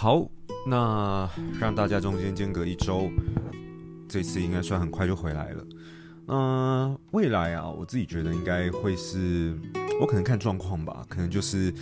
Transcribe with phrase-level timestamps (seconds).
[0.00, 0.24] 好，
[0.64, 1.28] 那
[1.58, 3.10] 让大家中间间隔一周，
[4.08, 5.66] 这次应该算很快就回来了。
[6.28, 9.58] 嗯、未来啊，我自己觉得应该会是，
[10.00, 11.74] 我可能看状况吧，可能就是。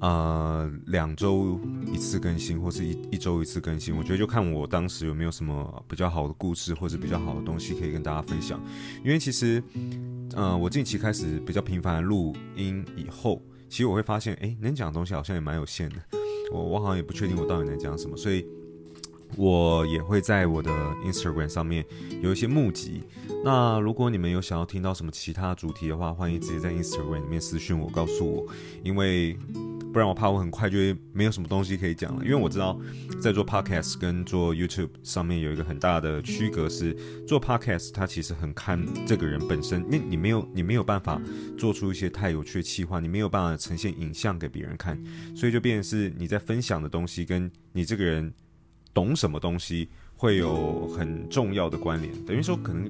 [0.00, 1.60] 呃，两周
[1.92, 8.58] 一次更新，或是一一周一次更新，我觉得就看我当时有没有什么比较好的故事，或者比较好的东西可以跟大家分享。
[9.04, 9.62] 因为其实，
[10.34, 15.96] 呃，我近期开始比较频繁录音以后，其实我会发现，诶，能讲的东西好像也蛮有限的。
[16.50, 18.44] 我我好像也不确定我到底能讲什么，所以
[19.36, 20.70] 我也会在我的
[21.04, 21.84] Instagram 上面
[22.22, 23.02] 有一些募集。
[23.44, 28.46] 那如果你们有想要听到什么其他主题的话，欢迎直接在 Instagram 里面私信我，告诉我，
[28.82, 29.36] 因为。
[29.92, 32.78] 不然我怕我很快就会没有什么东西可以讲了，因为我知道
[33.20, 41.20] 在做 podcast 跟做 YouTube 上面有一个很大的区隔，是做 podcast 它其实很看这个人本身，因为你没有你没有办法
[41.58, 44.96] 做出一些太有趣的企划，你没有办法呈现影像给别人看，
[45.34, 48.32] 所以就变是你在分享的东西跟你这个人
[48.94, 52.88] 懂什么东西会有很重要的关联，等于说可能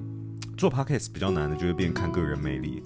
[0.55, 2.83] 做 podcast 比较难的就会变看个人魅力。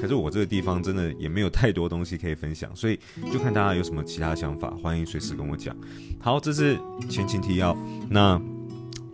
[0.00, 2.98] 可是我这个地方真的也没有太多东西可以分享，所以
[3.32, 5.76] 就看大家有什么其他想法，欢迎随时跟我讲。
[6.20, 7.76] 好，这是前情提要，
[8.08, 8.40] 那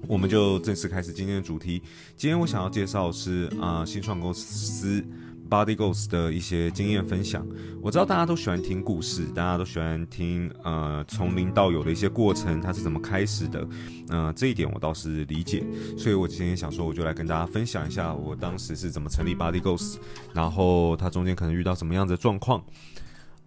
[0.06, 1.82] 我们就正式开始今天的主题。
[2.16, 5.04] 今天我想要介绍是啊、新创公司。
[5.48, 7.46] Body Ghost 的一些经验分享，
[7.80, 13.66] 我知道大家都喜欢听故事，大家都喜欢听呃从零到有的一些过程，它是怎么开始的，
[14.08, 15.64] 呃这一点我倒是理解，
[15.96, 19.96] 所以我今天想说，我就来跟大家分享一下我当时是怎么成立 Body Ghost，
[20.34, 22.62] 然后它中间可能遇到什么样子的状况。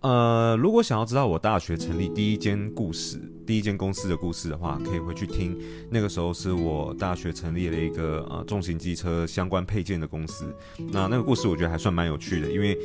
[0.02, 5.56] 呃，如果想要知道我大学成立第一间故事、第一间公司的故事的话，可以回去听。
[5.92, 10.52] 那个时候是我大学成立了一个呃重型机车相关配件的公司。
[10.92, 12.76] 那那个故事我觉得还算蛮有趣的，因为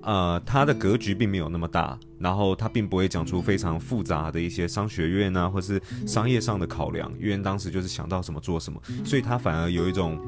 [0.00, 7.12] 呃它的格局并没有那么大，然后它并不会讲出非常复杂的一些商学院啊，或是商业上的考量。
[7.20, 10.18] 因为当时就是想到什么做什么，所以它反而有一种。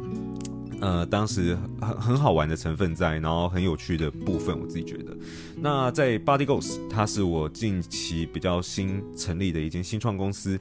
[0.80, 5.16] 呃，当时很很好玩的成分在，然后很有趣的部分，我自己觉得。
[5.56, 10.58] 那在 Body Ghost，它是我近期比较新成立的一间新创公司。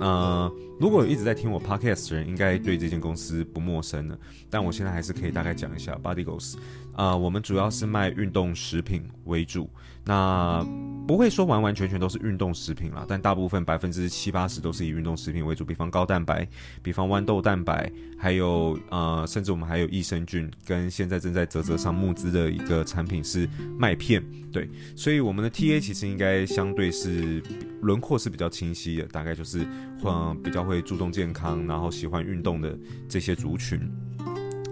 [0.00, 4.18] 呃，如果有一直在听我 Podcast 的人，应该对这间公司不陌生了。
[4.50, 6.56] 但我现在还是可以大概讲一下 Body Ghost。
[6.94, 9.70] 啊、呃，我们主要是卖运动食品为主。
[10.04, 10.66] 那
[11.06, 16.46] 不会说完完全全都是运动食品啦，但大部分百分之七八十都是以运动食品为主，比方高蛋白，
[16.82, 27.42] 比方豌豆蛋白，还有呃，甚至我们还有益生菌，跟现在正在泽泽上募资的一个产品是麦片，对，所以我们的 TA 其实应该相对是
[27.82, 29.66] 轮廓是比较清晰的，大概就是
[30.04, 33.80] 嗯比较会注重健康，然后喜欢运动的这些族群。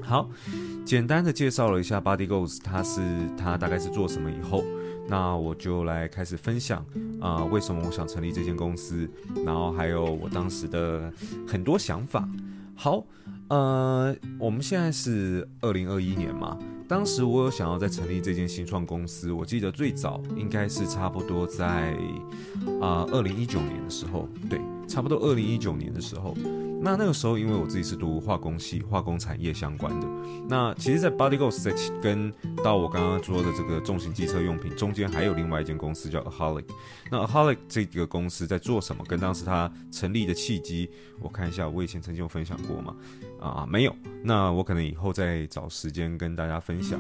[0.00, 0.30] 好，
[0.84, 3.00] 简单的介绍了一下 Body Ghost，它是
[3.36, 4.64] 它大概是做什么以后。
[5.10, 6.86] 那我就来开始分享
[7.20, 9.10] 啊、为什么我想成立这间公司，
[9.44, 11.12] 然后还有我当时的
[11.48, 12.26] 很多想法。
[12.76, 13.04] 好，
[13.48, 16.56] 呃，我们现在是二零二一年嘛，
[16.88, 21.92] 当时我有想要再成立这间新创公司，我记得最早应该是差不多在
[22.80, 26.36] 啊二零一九年的时候，对，差不多二零一九年的时候。
[26.82, 30.08] 那那个时候，因为我自己是读化工系，化工产业相关的。
[30.48, 32.32] 那其实，在 Body Ghost 在跟
[32.64, 36.64] 到我刚刚说的这个重型机车用品中间，还有另外一间公司叫 Aholic。
[37.10, 39.04] 那 Aholic 这个公司在做什么？
[39.06, 40.88] 跟当时它成立的契机，
[41.20, 42.96] 我看一下，我以前曾经有分享过吗？
[43.38, 43.94] 啊，没有。
[44.24, 46.98] 那我可能以后再找时间跟大家分享。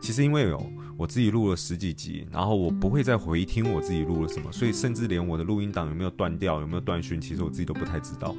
[0.00, 0.58] 其实因为有
[0.96, 8.34] 我自己录了十几集，然后我不会再回听我自己录了什么，所以甚至连我的录音档有没有断掉、有没有断讯，其实我自己都不太知道。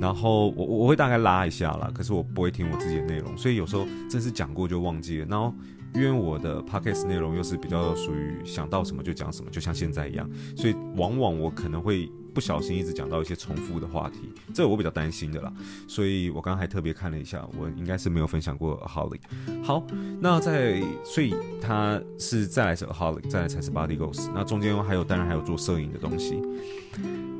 [0.00, 5.26] 然后我我会大概拉一下啦，可是我不会听我自己的内容，所以有时候真是讲过就忘记了。
[5.26, 5.54] 然后
[5.94, 12.10] 因为我的 podcast 内容又是比较属于想到什么就讲什么，就像现在一样，所以往往我可能会。
[12.34, 15.52] 不小心一直讲到一些重复的话题，这我比较担心的啦，
[15.88, 19.18] 所以我刚刚还特别看了一下，我应该是没有分享过 Aholic。
[19.60, 19.84] 好，
[20.20, 24.30] 那在所以他是再来是 Aholic，再来才是 Body Ghost。
[24.34, 26.40] 那中间还有当然还有做摄影的东西。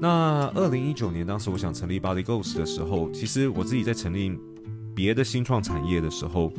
[0.00, 4.38] 那二零一九年当时我想成立 Body Ghost 的时候，其实我自己在成立
[4.94, 6.52] 别的新创产业的时候。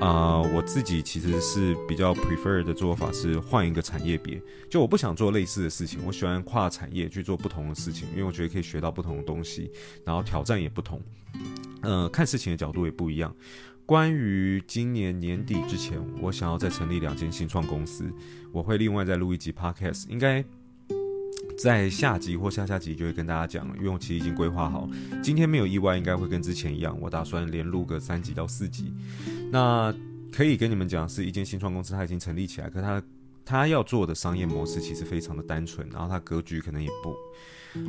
[0.00, 4.40] 啊、我自己其实是比较 prefer 的做法是换一个产业别，
[4.70, 9.72] 就我不想做类似的事情，我喜欢跨产业去做不同的事情，因为我觉得可以学到不同的东西，
[10.04, 11.02] 然后挑战也不同，
[11.82, 13.34] 呃，看事情的角度也不一样。
[13.88, 18.04] 关于今年年底之前，我想要再成立两间新创公司，
[18.52, 20.44] 我会另外再录一集 podcast，应该。
[21.56, 24.88] 在下集或下下集就会跟大家讲了，因为我其实已经规划好，
[25.22, 28.92] 今天没有意外，应该会跟之前一样，我打算连录个三集到四集。
[29.50, 29.92] 那
[30.30, 33.02] 可以跟你们讲，是一间新创公司，它已经成立起来，可它
[33.42, 37.16] 它要做的商业模式其实非常的单纯，然后它格局可能也不，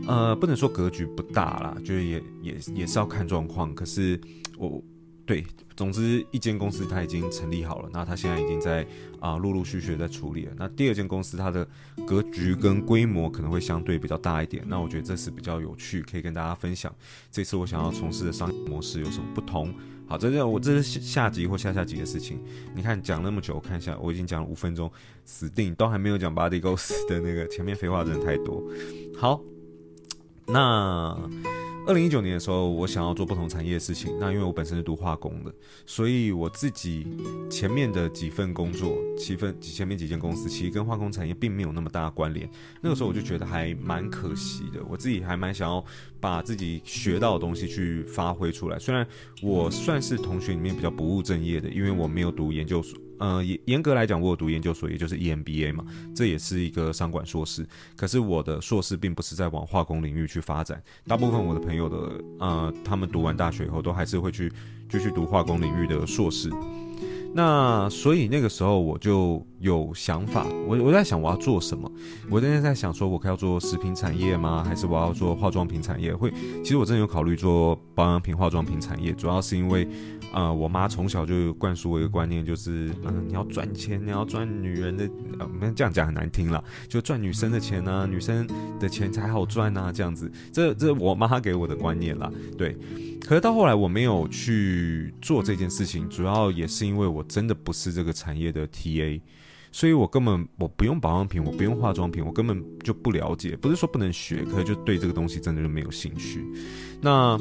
[0.07, 3.75] 呃，不能说格局不大啦，就是也也也是要看状况。
[3.75, 4.17] 可是
[4.57, 4.81] 我。
[5.29, 5.45] 对，
[5.75, 8.83] 总之一间公司它已经成立好了，那它现在已经在
[9.19, 10.53] 啊陆陆续续在处理了。
[10.57, 11.63] 那第二间公司它的
[12.07, 16.91] 格局跟规模可能会相对比较大一点，那我觉得这是比较有趣，可以跟大家分享。
[17.29, 19.71] 这次我想要从事的商业模式有什么不同？
[20.07, 22.43] 好，这是我这是下集或下下集的事情。
[22.73, 24.91] 你看讲那么久，我看一下，我已经讲了五分钟，
[25.25, 28.63] 死定都还没有讲 Body Ghost 的那个前面废话真的太多。
[29.15, 29.39] 好，
[30.47, 31.15] 那。
[31.87, 34.15] 二零一九年的时候，我想要做不同产业的事情。
[34.19, 35.51] 那因为我本身是读化工的，
[35.87, 37.07] 所以我自己
[37.49, 42.47] 前面的几份工作，七份前面几间公司，其实跟化工产业并没有那么大的关联。
[42.79, 44.83] 那个时候我就觉得还蛮可惜的。
[44.87, 45.83] 我自己还蛮想要
[46.19, 48.77] 把自己学到的东西去发挥出来。
[48.77, 49.07] 虽然
[49.41, 52.99] 我算是同学里面比较不务正业的，因为我没有读研究所。
[53.19, 55.86] 呃，严严格来讲，我有读研究所，也就是 EMBA 嘛，
[56.16, 57.68] 这也是一个商管硕士。
[57.95, 60.81] 可是我的硕士并不是在往化工领域去发展。
[61.06, 64.51] 大部分我的朋友的，呃，他们读完大学以后，都还是会去
[64.89, 66.50] 继续读化工领域的硕士。
[67.33, 71.91] 那所以那个时候我就有想法，我我在想我要做什么。
[72.29, 74.63] 我那天在想说，我要做食品产业吗？
[74.63, 76.15] 还是我要做化妆品产业？
[76.15, 76.31] 会，
[76.63, 79.88] 其实我真的有考虑做保养品、化妆品产业，主要是因为。
[80.31, 85.09] 呃，我妈从小就灌输我一个观念，就是，嗯、你要赚钱，你要赚女人的，
[85.39, 88.47] 呃，没这样讲很难听了，就赚女生的钱啊，女生
[88.79, 92.77] 的钱才好赚啊，这样子，这这我妈给我的观念啦，对。
[93.21, 99.19] 可是到后来我没有去做这件事情，主要也是因为我真的不是这个产业的 TA，
[99.71, 106.44] 所以我根本我不用保养品，我不用化妆品，我根本就不了解，不是说不能学，可是就对这个东西真的就没有兴趣。
[107.01, 107.39] 那。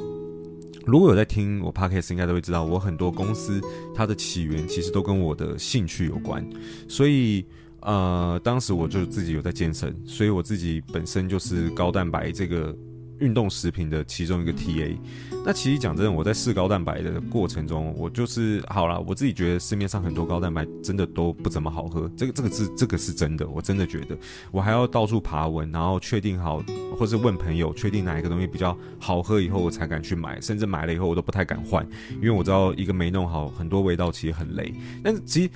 [0.86, 3.60] 如果有在听我 podcast，应该都会知道，我很多公司
[3.94, 6.42] 它的起源其实都跟我的兴趣有关，
[6.88, 7.44] 所以
[7.80, 12.74] 呃，当时我就自己有在健身，所以我自己本身就是高蛋白这个。
[13.20, 14.96] 运动食品的其中一个 TA，
[15.44, 24.16] 那其实讲真的，我在试高蛋白的过程中，我就是好了，我自己觉得市面上很多高蛋白真的都不怎么好喝，这个这个是这个是真的，我真的觉得，
[24.50, 26.62] 我还要到处爬文，然后确定好，
[26.96, 31.86] 或是问朋友确定哪一个东西比较好喝以后，我才敢去买，甚至买了以后我都不太敢换，
[32.16, 34.72] 因为我知道一个没弄好，很多味道其实很雷。
[35.02, 35.50] 但是其实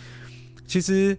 [0.67, 1.17] 其实。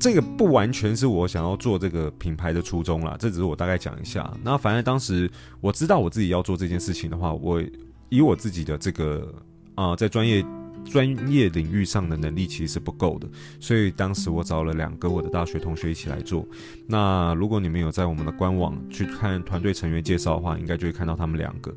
[0.00, 4.32] 这个不完全是我想要做这个品牌的初衷啦，这只是我大概讲一下。
[4.42, 5.30] 那反正当时
[5.60, 7.62] 我知道我自己要做这件事情的话，我
[8.08, 9.32] 以我自己的这个
[9.74, 10.44] 啊、在专业。
[10.90, 13.26] 专业领域上的能力其实是不够的，
[13.58, 16.46] 所以当时我找了两个我的大学同学一起来做。
[16.86, 21.74] 那如果你们有在我们的官网去看团队成员介绍的话，应该就会看到他们两个。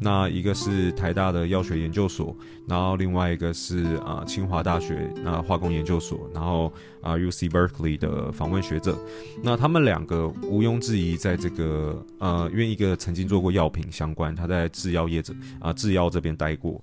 [0.00, 2.36] 那一个是台大的药学研究所，
[2.66, 8.98] 然后另外一个是啊清华大学那化工研究所，然后啊 UC Berkeley 的访问学者。
[9.42, 16.82] 那他们两个毋庸置疑，在这个呃，因为一个曾经做过药品相关，他在制药业者啊制药这边待过，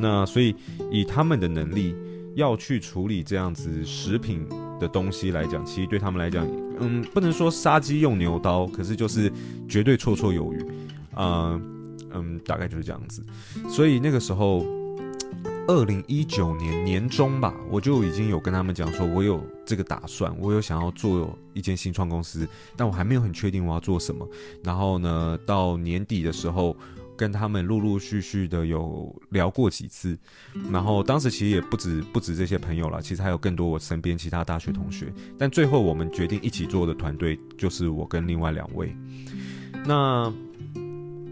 [0.00, 0.56] 那所以
[0.90, 1.17] 以他。
[1.18, 1.96] 他们的能力
[2.36, 4.46] 要去处理这样子食品
[4.78, 6.46] 的东西来讲，其实对他们来讲，
[6.78, 9.28] 嗯，不能说杀鸡用牛刀，可是就是
[9.68, 10.64] 绝对绰绰有余，
[11.14, 11.60] 啊、
[12.12, 13.20] 嗯，大概就是这样子。
[13.68, 14.64] 所以那个时候，
[15.66, 24.24] 二零一九年年中吧，我就已经有跟他们讲说，我有这个打算，我有想要做一间新创公司，但我还没有很确定我要做什么。
[24.62, 26.76] 然后呢，到年底的时候。
[27.18, 30.16] 跟他们陆陆续续的有聊过几次，
[30.70, 35.12] 然后当时其实也不止不止这些朋友了，其实还有更多我身边其他大学同学。
[35.36, 38.96] 但最后我们决定一起做的团队就是我跟另外两位。
[39.84, 40.32] 那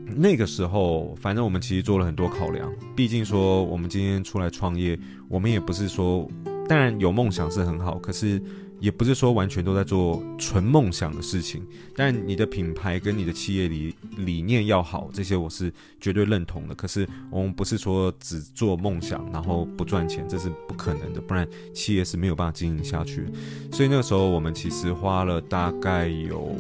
[0.05, 6.29] 那个时候，反正我们其实做了很多考量，毕竟说我们今天出来创业，我们也不是说，
[6.69, 8.43] 当然有梦想是很好，可是。
[8.79, 16.75] 也不是说完全都在做纯梦想的事情，但你的品牌跟你的企业理理念要好，这些我是绝对认同的。
[16.75, 23.27] 可是我们不是说只做梦想然后不赚钱，这是不可能的，不然企业是没有办法经营下去。
[23.73, 26.55] 所以那个时候我们其实花了大概有，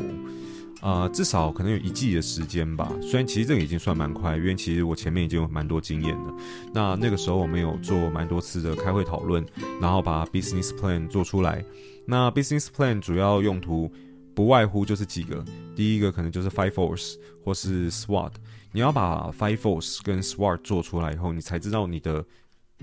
[0.80, 2.90] 呃，至少可能有一季的时间吧。
[3.02, 6.34] 虽然其实这个已经算蛮快，因为其实我前面已经有蛮多经验的。
[6.72, 9.44] 那那个时候我们有做蛮多次的开会讨论，
[9.80, 11.62] 然后把 business plan 做出来。
[12.06, 13.90] 那 business plan 主要用途
[14.34, 15.44] 不外乎就是几个，
[15.74, 18.32] 第一个可能就是 five force 或是 SWOT。
[18.72, 22.24] 你要把 five force 跟 SWOT 做出来以后，你才知道你的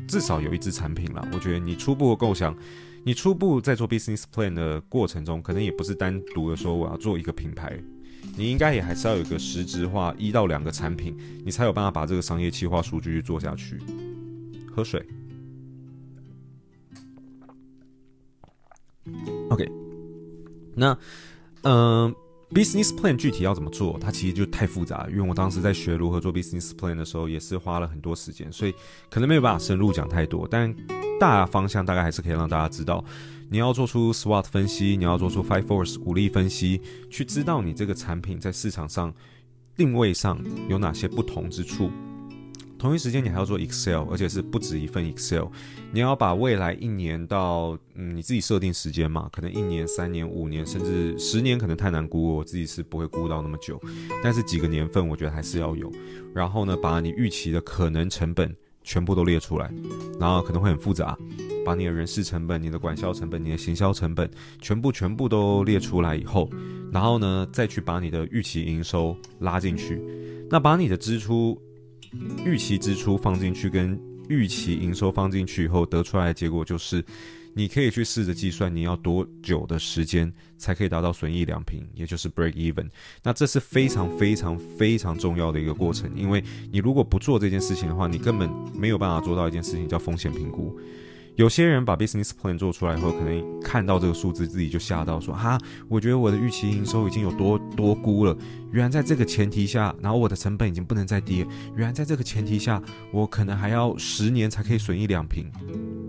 [0.08, 1.28] 至少有一支产品啦。
[1.32, 2.56] 我觉得你初步的构想，
[3.06, 7.80] 你初步在做 business plan 的过程中，可能也不是单独的说我要做一个品牌，
[8.36, 11.16] 你应该也还是要有一个实质化一到两个产品，
[11.46, 13.80] 你才有办法把这个商业计划数据做下去。
[14.76, 15.06] 喝水。
[19.54, 19.72] OK，
[20.76, 20.98] 那，
[21.62, 22.16] 嗯、呃。
[22.54, 23.98] Business plan 具体要怎么做？
[24.00, 28.76] 它其实就太复杂，因为我当时在学如何做 Business plan 的时候，也是花了很多时间，所以
[29.10, 30.48] 可能没有办法深入讲太多。
[30.48, 30.72] 但
[31.20, 33.04] 大方向大概还是可以让大家知道，
[33.50, 36.80] 你要做出 SWOT 分析，你要做出 Five Force 五力分析，
[37.10, 39.12] 去知道你这个产品在市场上
[39.76, 41.90] 定位上有哪些不同之处。
[42.84, 45.46] 同一时间，你还要做 Excel，而且是不止一份 Excel。
[45.94, 53.80] 你要把未来一年到嗯，你自己设定时间嘛，可能一年、三年、五年，甚至十年，可能太难估，我自己是不会估到那么久。
[54.22, 55.90] 但是几个年份，我觉得还是要有。
[56.36, 59.74] 然后呢，把你预期的可能成本全部都列出来，
[60.20, 61.18] 然后可能会很复杂，
[61.66, 66.50] 把你的人事成本、你的管销成本、你的行销成本全部全部都列出来以后，
[66.92, 70.02] 然后呢，再去把你的预期营收拉进去，
[70.50, 71.58] 那把你的支出。
[72.46, 77.04] 预期支出放进去跟预期营收放进去以后得出来的结果就是，
[77.54, 82.90] 你可以去试着计算你要多久的时间才可以达到损益两平，也就是 break even。
[83.22, 90.80] 那这是非常非常非常重要的一个过程，因为你如果不做这件事情的话，你根本没有办法做到一件事情叫风险评估。
[91.36, 95.58] 有些人把 business plan 做出来以后，可能看到这个数字，自己就吓到说：“哈，
[95.90, 98.38] 我觉得我的预期营收已经有多多估了。
[98.72, 101.44] 原来在这个前提下，然后我的成本已经不能再低。
[101.76, 102.80] 原来在这个前提下，
[103.12, 105.52] 我可能还要十年才可以损益两瓶。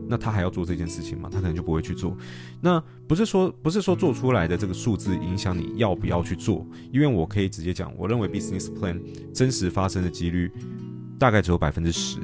[0.07, 1.31] 那他还要做这件事情吗？
[1.33, 2.15] 他可能就不会去做。
[2.61, 9.01] 那不是说不是说做出来的这个数字影响你要不要去做，因为我可以直接讲，我认为 business plan
[9.33, 10.53] 真实发生的几率
[11.19, 12.19] 大概只有百分之十，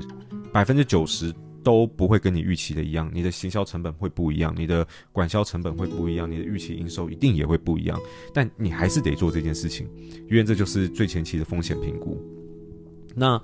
[0.52, 1.35] 百分之九十。
[1.62, 7.99] 都不会跟你预期的一样，你的行销成本会不一样，你的管销成本会不一样，你的预期营收一定也会不一样。
[8.35, 9.88] 但你还是得做这件事情，
[10.31, 12.17] 因为这就是最前期的风险评估。
[13.14, 13.40] 那。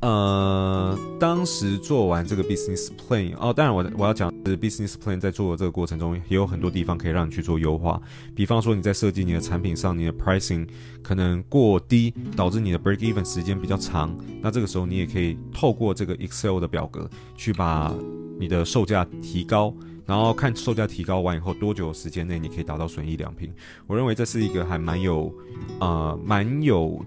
[0.00, 8.00] 呃，当时做完这个 business plan 哦，当然我我要讲是 business plan 在做的这个过程中，也有很多地方可以让你去做优化。
[8.34, 10.66] 比方说你在设计你的产品上，你的 pricing
[11.02, 14.16] 可能过低，导致你的 break even 时间比较长。
[14.40, 17.94] 那这个时候你也可以透过这个 Excel 的表格去把
[18.38, 19.74] 你的售价提高，
[20.06, 23.52] 然后看售价提高完以后多久时间内你可以达到损益两平。
[23.86, 25.30] 我认为这是一个还蛮有
[25.78, 27.04] 呃蛮有。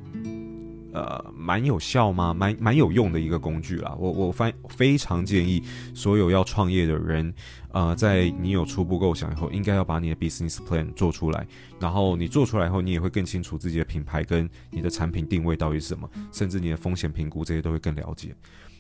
[0.94, 2.36] 呃，蛮有效吗？
[2.36, 3.96] 蛮蛮有用的一个工具啦。
[3.98, 5.62] 我我非非常建议
[5.96, 7.34] 所有要创业的人，
[7.72, 11.48] 呃，在你有初步构想以后，应该要把你的 business plan 做出来。
[11.80, 18.36] 然后你做出来以后，你也会更清楚自己的品牌跟你的产品定位到底是什么，甚至你的风险评估这些都会更了解。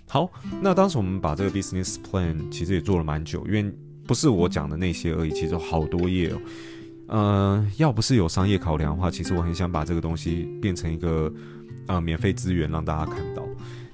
[0.07, 3.73] 好，那当时我们把这个 business plan 其实也做了蛮久，因为
[4.05, 6.37] 不是我讲的那些而已，其实好多页哦。
[7.07, 11.33] 呃，要不是有商业考量的话，其实我很想把这个东西变成一个。
[11.87, 13.43] 呃，免费资源让大家看到，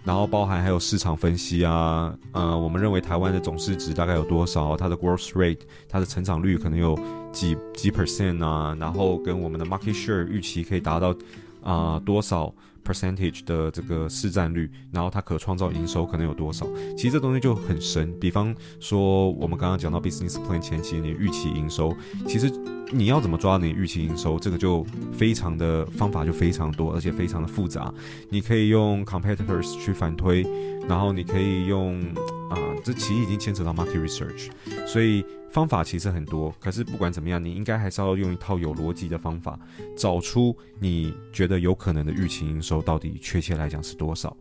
[0.04, 4.76] 然后包含还有市场分析啊，呃，我们认为台湾的总市值大概有多少？
[4.78, 6.98] 它的 growth rate，它的成长率可能有
[7.32, 8.76] 几几 percent 啊？
[8.80, 11.14] 然后跟我们的 market share 预期可以达到
[11.62, 14.70] 啊、多少 percentage 的这个市占率？
[14.92, 16.66] 然后它可创造营收可能有多少？
[16.98, 18.18] 其实这东西就很深。
[18.20, 21.96] 比方说，我们刚刚讲到 business plan 前期你预期营收，
[22.28, 22.52] 其实。
[22.92, 24.40] 你要怎么抓你预期营收？
[24.40, 27.94] 这个就非常的方法就非常多，而且非常的复杂。
[28.32, 30.44] 你可以用 competitors 去反推，
[30.88, 32.02] 然后你可以用
[32.50, 34.50] 啊、这其实已经牵扯到 market research，
[34.88, 36.54] 所以方法其实很多。
[36.60, 39.60] 可是不管怎么样，你应该还是要用一套有逻辑的方法，
[39.98, 44.36] 找出你觉得有可能的预期营收到底确切来讲是多少。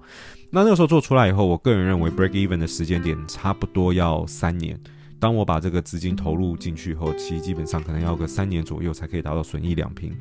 [0.51, 4.79] 那那个时候做出来以后，我个人认为 break even 的时间点差不多要三年。
[5.21, 10.17] 当我把这个资金投入进去后，其实基本上可能要个三年左右才可以达到损益两平。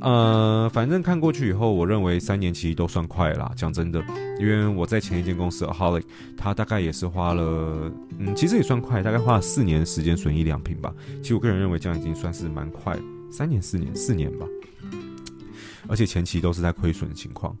[0.00, 3.50] 呃，反正看过去以后，我认为三年其实都算快啦。
[3.56, 4.02] 讲真的，
[4.38, 6.02] 因为我在前一间公司 Aholic，
[6.36, 10.92] 他大概也是花了，嗯，其实也算快，大概花了四年时间损益两平吧。
[11.22, 12.98] 其实我个人认为这样已经算是蛮快，
[13.30, 14.46] 三年、四年、四年吧。
[15.86, 17.56] 而且前期都是在亏损的情况。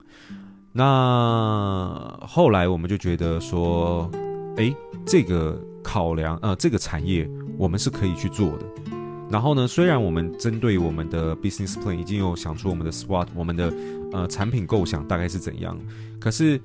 [0.72, 4.10] 那后来我们就觉得说，
[4.56, 4.74] 诶，
[5.06, 5.58] 这个。
[5.84, 8.64] 考量呃，这个产业我们是可以去做的。
[9.30, 13.72] 然后呢，虽然我们针对我们的 business plan 已经有想出我们的 SWOT，我们的
[14.12, 15.78] 呃产品构想大概是怎样，
[16.20, 16.60] 可是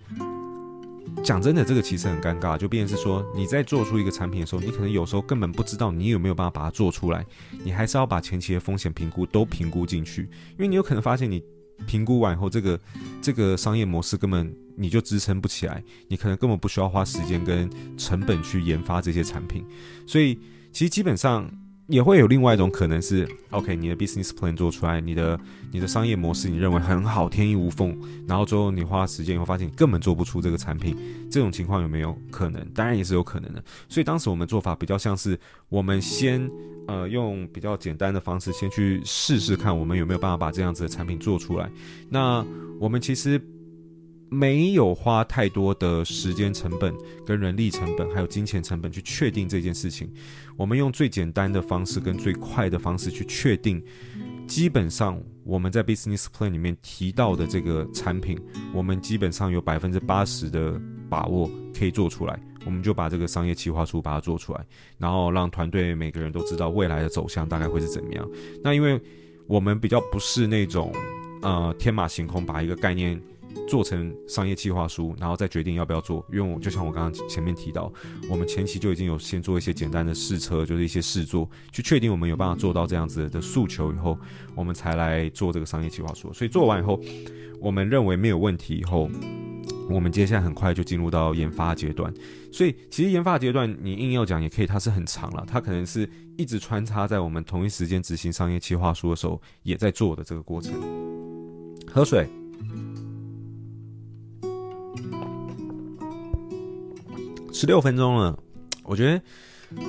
[1.24, 7.26] 讲真的，这个其实很尴尬，就变成是说你在做出一个产品的时候，你可能有时候根本不知道你有没有办法把它做出来，
[7.64, 11.44] 你还是要把前期的风险评估都评估进去，因为你有可能发现你。
[11.88, 12.78] 评估完以后，这个
[13.22, 19.66] 这个商业模式根本你就支撑不起来，你可能根本不需要花时间跟成本去研发这些产品。
[20.06, 20.38] 所以，
[20.74, 21.50] 其实基本上
[21.90, 25.40] 也会有另外一种可能是，OK，你的 business plan 做出来，你的
[25.72, 30.96] 你的商业模式你认为很好，天衣无缝，然后最后你花时间以后发现你根本做不出这个产品，
[31.32, 32.64] 这种情况有没有可能？
[32.76, 33.64] 当然也是有可能的。
[33.88, 36.48] 所以当时我们做法比较像是，我们先
[36.88, 41.68] 呃用比较简单的方式先去试试看，我们有没有办法把这样子的产品做出来。
[42.08, 42.46] 那
[42.80, 43.42] 我们其实。
[44.30, 46.94] 没有花太多的时间成本、
[47.26, 50.12] 跟人力成本，还有金钱成本去确定这件事情。
[50.56, 53.84] 我们用最简单的方式跟最快的方式去确定。
[54.48, 58.40] 基本上我们在 business plan 里面提到的这个产品，
[58.74, 62.40] 我们基本上有百分之八十的把握可以做出来。
[62.66, 64.66] 我们就把这个商业计划书把它做出来，
[64.98, 68.30] 然后让团队每个人都知道未来的走向大概会是怎么样。
[68.64, 69.02] 那因为
[69.48, 70.92] 我们比较不是那种
[71.42, 73.20] 呃天马行空把一个概念。
[73.68, 76.26] 做成商业计划书，然后再决定要不要做。
[76.32, 77.92] 因为我就像我刚刚前面提到，
[78.30, 84.18] 我们前期就已经有先做一些简单的试车，就是一些试做，去确定我们有办法做到这样子的诉求以后，
[84.56, 86.32] 我们才来做这个商业计划书。
[86.34, 87.00] 所以做完以后，
[87.60, 89.10] 我们认为没有问题以后，
[89.90, 92.14] 我们接下来很快就进入到研发阶段。
[92.52, 100.74] 所以其实研发阶段你硬要讲也可以，它是很长了，它可能是一直穿插在我们同一时间执行商业计划书的时候也在做的这个过程。
[101.92, 102.28] 喝水。
[107.60, 108.40] 十六分钟了，
[108.84, 109.22] 我觉得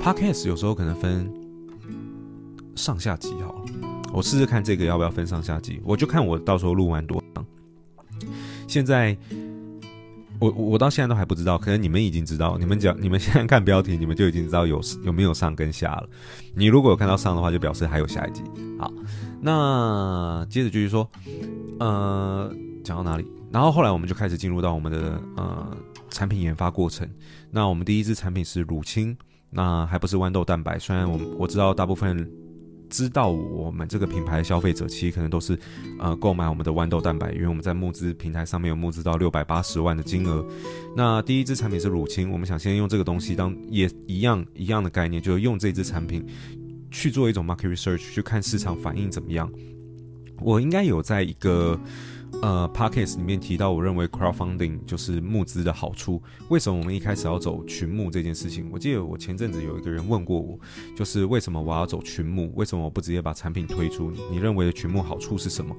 [0.03, 1.33] Podcast 有时候可能分
[2.75, 3.63] 上下集好了，
[4.13, 7.47] 我试试看这个要不要分上下集，我就看我到时候录完多长。
[8.67, 9.17] 现在
[10.41, 16.09] 我我到现在都还不知道，可能你们已经知道，你们讲你们现在看标题，你们就已经知道有有没有上跟下了。
[16.57, 18.43] 你如果有看到上的话，就表示还有下一集。
[18.81, 18.93] 好，
[19.41, 21.09] 那接着继续说，
[21.79, 23.25] 呃，讲到哪里？
[23.53, 25.77] 然后后来我们就开始进入到我们的呃。
[26.11, 27.09] 产品研发过程，
[27.51, 29.17] 那我们第一支产品是乳清，
[29.49, 30.79] 那还不是豌豆蛋白。
[30.79, 32.31] 虽然我我知道大部分
[32.89, 35.59] 知道我们这个品牌的消费者，其实可能都是
[35.99, 40.45] 呃购买我们的豌豆蛋白，因为我们在募资平台上面有募资到六百八十万的金额。
[40.97, 46.27] 那第一支产品是乳清，我们想先用这个东西当也一样一样的概念，就是用这支产品
[46.91, 49.51] 去做一种 market research，去看市场反应怎么样。
[50.41, 51.79] 我应该有在一个。
[52.43, 56.23] 呃，pockets 里面提到，我认为 crowdfunding 就是募资的好处。
[56.49, 58.69] 为什么我们一开始要走群募这件事情？
[58.73, 60.59] 我记得我前阵子有一个人问过我，
[60.97, 62.51] 就是为什么我要走群募？
[62.55, 64.11] 为什么我不直接把产品推出？
[64.31, 65.77] 你认为的群募好处是什么？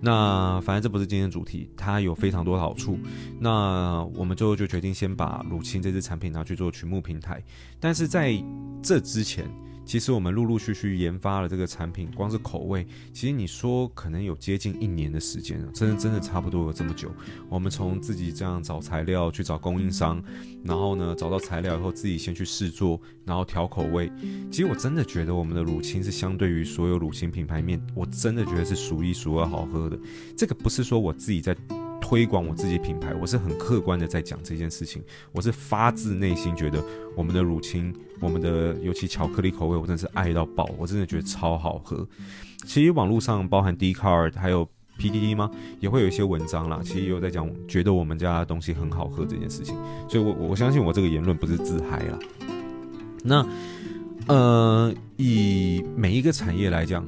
[0.00, 2.98] 那反正这不是今天的主题，它有非常多的好处。
[3.40, 7.42] 那我们最后就决定先把乳清这支产品拿去做群募平台。
[7.80, 8.40] 但是在
[8.82, 9.50] 这之前，
[9.86, 17.08] 其实我们陆陆续续研发了这个产品，光是口味，其实你说可能有接近一年的时间了，真的真的差不多有这么久。
[17.48, 20.20] 我们从自己这样找材料，去找供应商，
[20.64, 24.10] 然后呢找到材料以后，自己先去试做，然后调口味。
[24.50, 29.96] 其实我真的觉得我们的乳清是相对于所有乳清品牌面，我真的觉得是数一数二好喝的。
[30.36, 31.56] 这个不是说我自己在。
[32.08, 36.80] 推广我自己品牌，我是很客观的在讲这件事情，我是发自内心觉得
[37.16, 42.06] 我们的乳清，我们的尤其巧克力口味，我真的是爱到爆，我真的觉得超好喝。
[42.64, 44.64] 其实网络上包含 Dcard 还有
[45.00, 49.74] PDD 吗，也会有一些文章啦，其实也有在讲，觉得我们家的东西很好喝这件事情，
[50.08, 52.18] 所以我我相信我这个言论不是自嗨啦。
[53.24, 53.44] 那
[54.28, 57.04] 呃，以每一个产业来讲，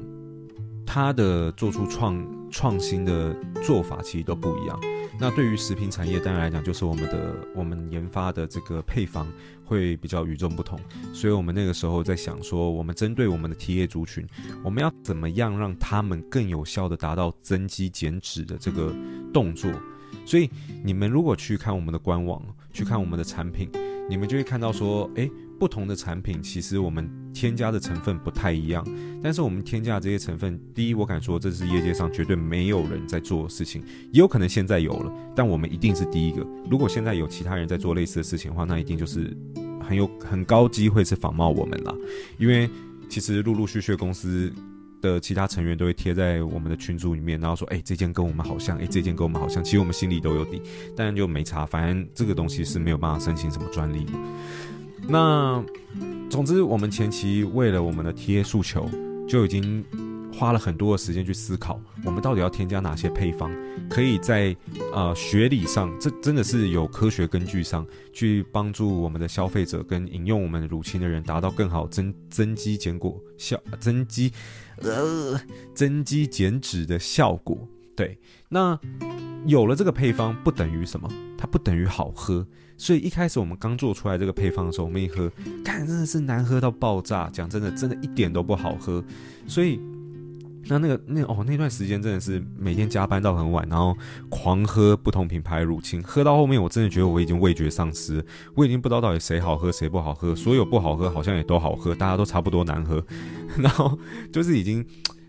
[0.85, 4.79] 它的做出创创新的做法其实都不一样。
[5.19, 9.27] 那对于食品产业当然来讲，就是我们的我们研发的这个配方
[9.65, 10.79] 会比较与众不同。
[11.13, 14.25] 所以我们那个时候在想说，我们针对我们的 TA 族群，
[14.63, 18.93] 我们要怎么样让他们更有效地达到增肌减脂的这个
[19.33, 19.69] 动作。
[20.25, 20.49] 所以
[20.83, 23.69] 你们如果去看我们的官网，去看我们的产品，
[24.09, 25.29] 你们就会看到说，诶。
[25.59, 28.83] 不同的产品，其实我们添加的成分不太一样，
[29.21, 36.47] 但是我们添加这些成分，第一，我敢说这是业界上绝对没有人在做的事情，也有可能现在有了，但我们一定是第一个。
[36.69, 39.35] 如果现在有其他人在做类似的事情的话，那一定就是
[39.85, 41.93] 很有很高机会是仿冒我们啦。
[42.37, 42.69] 因为
[43.09, 44.51] 其实陆陆续续公司
[45.01, 50.61] 的其他成员都会贴在我们的群组里面，然后说，哎，这件跟我们好像，哎，这件跟我们好像，其实我们心里都有底，
[50.95, 54.05] 但就没差，反正这个东西是没有办法申请什么专利。
[55.07, 55.63] 那，
[56.29, 58.89] 总之，我们前期为了我们的 TA 诉求，
[59.27, 59.83] 就已经
[60.31, 63.51] 花了很多的时间去思考，我们到底要添加哪些配方，
[63.89, 64.55] 可以在
[64.93, 74.31] 呃学理上，这真的是有科学根据上去帮助我们的消费者跟饮用我们乳清的人，达到更好增增肌减果效增肌
[74.77, 75.39] 呃
[75.73, 77.67] 增肌减脂的效果。
[77.95, 78.79] 对，那
[79.45, 82.45] 有了这个配方不等于什么，它不等于好喝。
[82.79, 85.31] 所以一开始我们刚做出来这个配方的时候，我们一喝，
[85.63, 87.29] 看真的是难喝到爆炸。
[87.31, 89.03] 讲真的，真的一点都不好喝。
[89.45, 89.79] 所以。
[90.67, 93.97] 那那个那哦，那段时间真的是每天加班到很晚，然后
[94.29, 103.03] 狂喝不同品牌乳清，喝到后面我真的觉得我已经味觉丧失，我已经不知道到底谁好喝谁不好喝，所有不好喝好像也都好喝，大家都差不多难喝，
[103.57, 103.97] 然后
[104.31, 104.85] 就是已经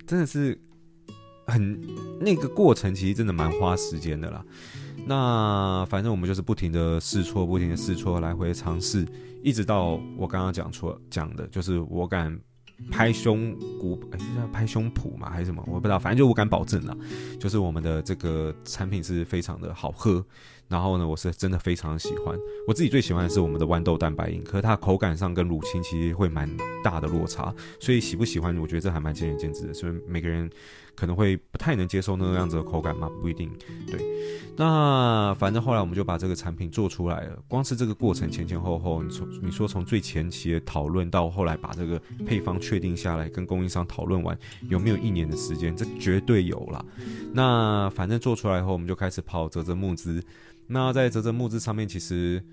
[0.07, 0.61] 真的是
[1.47, 1.81] 很
[2.21, 4.45] 那个过程，其实真的蛮花时间的啦。
[5.07, 9.07] 那反正我们就是不停的试错，不停的试错，来回尝试，
[9.43, 12.39] 一直到我刚刚讲错讲的，就是我敢。
[12.91, 15.29] 拍胸脯，哎、欸，是叫拍胸脯吗？
[15.29, 15.63] 还是什么？
[15.67, 16.97] 我不知道，反正就我敢保证了，
[17.39, 20.25] 就是我们的这个产品是非常的好喝。
[20.67, 22.35] 然后呢，我是真的非常喜欢。
[22.67, 26.49] 我自己最喜欢的是我们的豌豆蛋白饮，可是它口感上跟乳清其实会蛮
[26.83, 29.75] 大的落差，所以喜不喜欢，我觉得这还蛮见仁见智的。
[29.75, 30.49] 所以每个人
[31.01, 33.51] 可能会不太能接受那个样子的口感嘛，不一定。
[33.87, 33.99] 对，
[34.55, 37.43] 那反正后来我们就把这个产品做出来了。
[37.49, 45.75] 光是这个过程前前后后，你从你说从最前期的讨论到后来把这个配方确定下来，跟供应商讨论完，有没有一年的时间？
[45.75, 46.85] 这绝对有啦。
[47.33, 50.23] 那反正做出来以后，我们就开始跑泽泽募资。
[50.67, 52.45] 那在泽泽募资上面，其实，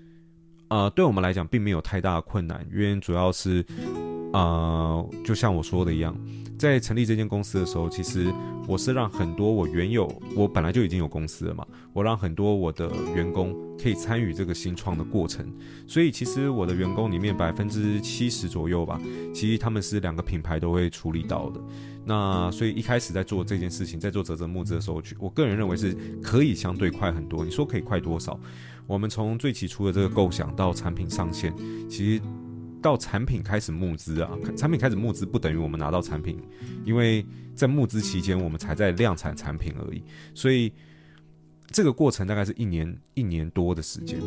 [0.68, 3.62] 呃，对我们来讲并没有太大的困难，因为主要是，
[4.32, 6.16] 呃，就像我说的一样，
[6.58, 8.32] 在成立这间公司的时候，其实
[8.66, 15.50] 我是让很多我原有，我本来就已经有公司了嘛，我让很多我的员工可以参与这个新创的过程，
[15.86, 19.00] 所以其实我的员工里面百分之七十左右吧，
[19.32, 21.60] 其实他们是两个品牌都会处理到的。
[22.04, 27.44] 那所以一开始在做这件事情，在做啧啧募资的时候，我个人认为是可以相对快很多。
[27.44, 28.38] 你说可以快多少？
[28.86, 31.54] 我们从最起初的这个构想到产品上线，
[31.88, 32.22] 其实
[32.80, 36.38] 到产品开始募资啊，产品开始募资不等于我们拿到产品，
[36.84, 40.02] 因为在募资期间我们才在量产产品而已。
[40.34, 40.72] 所以
[41.68, 44.20] 这个过程大概是一年一年多的时间。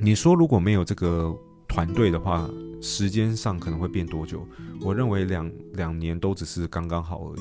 [0.00, 2.48] 你说如果没有这个团队的话，
[2.80, 4.46] 时间上可能会变多久？
[4.80, 7.40] 我认为两两年都只是刚刚好而已，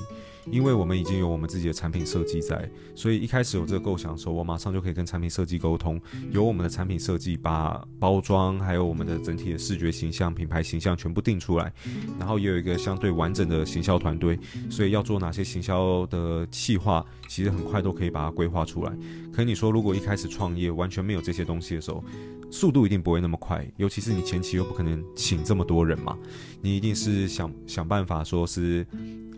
[0.51, 5.99] 因为我们已经有我们自己的产品设计在，所以一开始有这个构想的时候，我马上就可以跟产品设计沟通，
[6.31, 11.71] 由我们的产品设计把包装还有我们的整体的视觉形象、品牌形象全部定出来，
[12.19, 18.91] 然后也有一个相对完整的行销团队，所以要做哪些行销的企划，其实很快都可以把它规划出来。
[19.33, 22.03] 可你说，如果一开始创业完全没有这些东西的时候，
[22.49, 26.17] 速度一定不会那么快，尤其是你前期又不可能请这么多人嘛，
[26.61, 28.87] 你一定是想想办法说是，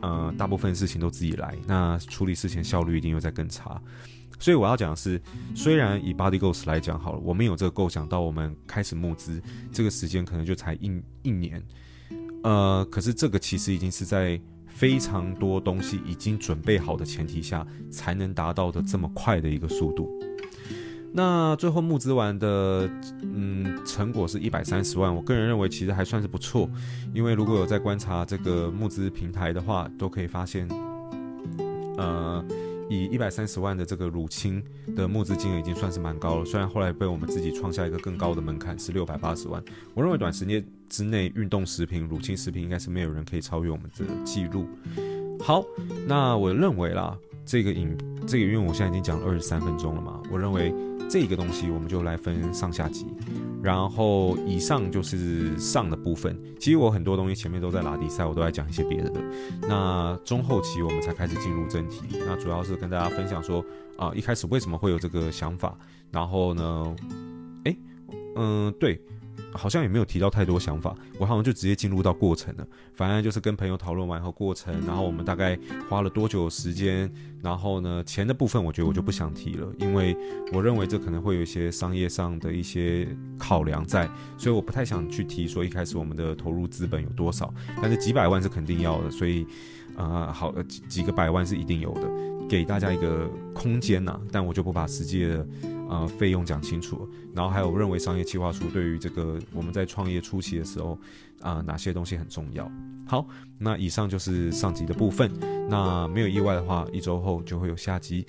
[0.02, 3.82] 呃，大部分事情都自己来，那处理事情效率一定又在更差。
[4.40, 5.22] 所以我要讲的是，
[5.54, 11.62] 虽然以 Body Ghost 来讲好了，我们有这个构想到我们开始募资，这个时间可能就才一一年，
[12.44, 20.10] 呃，可是这个其实已经是在非常多东西已经准备好的前提下，才能达到的这么快的一个速度。
[21.12, 22.88] 那最后募资完的，
[23.24, 25.14] 嗯，成果是一百三十万。
[25.14, 26.70] 我个人认为其实还算是不错，
[27.14, 30.68] 因为如果有在观察这个募资平台的话，都可以发现，
[31.98, 32.46] 呃，
[32.90, 34.64] 以一百三十万的这个乳清
[34.96, 36.46] 的募资金额已经算是蛮高了。
[36.46, 39.62] 虽然后来被我们自己创下一个更高的门槛是六百八十万。
[39.96, 44.68] 我认为短时间之内，运动食品、乳清食品应该是没有人可以超越我们的记录。
[45.42, 45.66] 好，
[46.08, 47.18] 那我认为啦，
[47.48, 50.72] 这个影这个因为我现在已经讲了二十三分钟了嘛，我认为。
[51.10, 53.08] 这个东西我们就来分上下集，
[53.64, 56.40] 然后以上就是上的部分。
[56.60, 59.22] 其实我很多东西前面都在拉底赛，我都在讲一些别的的。
[59.68, 62.02] 那中后期我们才开始进入正题。
[62.26, 63.66] 那主要是跟大家分享说
[63.98, 65.76] 啊，一开始为什么会有这个想法，
[66.12, 66.96] 然后呢，
[67.66, 67.76] 哎，
[68.36, 69.02] 嗯，对。
[69.52, 72.68] 好像也没有提到太多想法，我好像就直接进入到过程了。
[72.94, 75.58] 反正就是跟朋友讨论完后过程，然后我们大概
[75.90, 80.16] 花了多久时间，然后呢，钱的部分我觉得我就不想提了，因为
[80.54, 89.46] 我认为这可能会有一些商业上的一些考量在，所以我不太想去提说一开始我们的投入资本有多少，但是几百万是肯定要的，所以
[89.96, 92.10] 呃，好几几个百万是一定有的，
[92.48, 95.48] 给大家一个空间呐，但我就不把实际的。
[95.90, 100.98] 呃，费用讲清楚，然后还有认为商业计划书对于这个我们在创业初期的时候，
[101.42, 102.72] 啊、哪些东西很重要？
[103.08, 103.26] 好，
[103.58, 105.32] 那以上就是上集的部分。
[105.68, 108.24] 那没有意外的话，一周后就会有下集。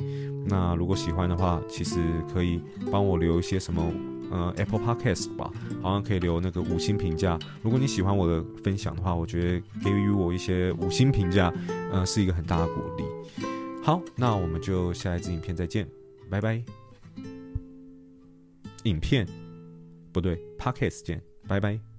[0.46, 2.01] 那如果喜欢的话，其实
[2.33, 3.92] 可以帮我留一些什么，
[4.31, 5.51] 呃，Apple Podcast 吧，
[5.83, 7.38] 好像可以留那个五星评价。
[7.62, 11.53] 如果你喜欢我的分享的话，我觉得给予我一些五星评价，
[11.92, 13.05] 呃，是一个很大的鼓励。
[13.83, 15.87] 好，那我们就下一支影片再见，
[16.31, 16.80] 拜拜。
[18.85, 19.27] 影片
[20.12, 21.89] 不对，Podcast 见，拜拜。